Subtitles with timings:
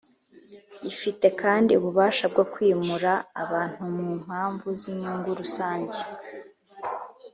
[0.91, 3.11] Ifite kandi ububasha bwo kwimura
[3.43, 5.99] abantu ku mpamvu z’inyungu rusange.